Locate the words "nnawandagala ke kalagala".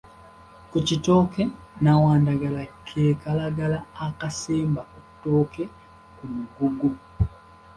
1.79-3.77